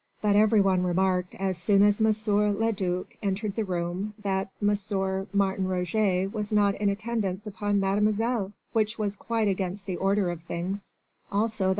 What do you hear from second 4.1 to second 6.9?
that M. Martin Roget was not in